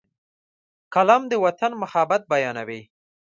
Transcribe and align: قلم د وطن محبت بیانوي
قلم 0.93 1.21
د 1.31 1.33
وطن 1.43 1.71
محبت 1.81 2.21
بیانوي 2.31 2.81